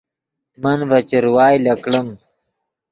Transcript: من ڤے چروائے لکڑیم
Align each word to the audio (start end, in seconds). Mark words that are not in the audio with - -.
من 0.61 0.77
ڤے 0.89 0.99
چروائے 1.09 1.57
لکڑیم 1.65 2.07